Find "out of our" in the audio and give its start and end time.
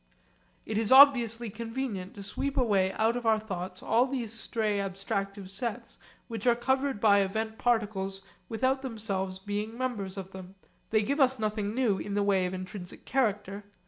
2.93-3.37